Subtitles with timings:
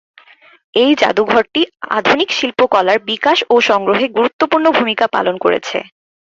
[0.73, 1.61] এই জাদুঘরটি
[1.97, 5.77] আধুনিক শিল্পকলার বিকাশ ও সংগ্রহে গুরুত্বপূর্ণ ভূমিকা পালন করেছে।